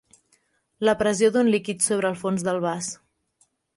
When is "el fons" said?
2.13-2.47